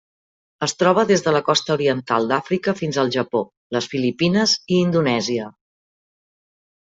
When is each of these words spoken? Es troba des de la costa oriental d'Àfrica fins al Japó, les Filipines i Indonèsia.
Es 0.67 0.71
troba 0.83 1.01
des 1.09 1.23
de 1.25 1.33
la 1.33 1.41
costa 1.49 1.73
oriental 1.75 2.25
d'Àfrica 2.31 2.73
fins 2.79 2.97
al 3.03 3.11
Japó, 3.15 3.41
les 3.77 3.89
Filipines 3.91 4.55
i 4.77 4.81
Indonèsia. 4.87 5.51